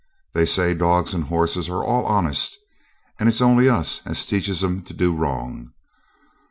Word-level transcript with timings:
They 0.33 0.47
say 0.47 0.73
dogs 0.73 1.13
and 1.13 1.25
horses 1.25 1.69
are 1.69 1.83
all 1.83 2.07
honest, 2.07 2.57
and 3.19 3.29
it's 3.29 3.39
only 3.39 3.69
us 3.69 4.01
as 4.03 4.25
teaches 4.25 4.63
'em 4.63 4.81
to 4.85 4.95
do 4.95 5.15
wrong. 5.15 5.73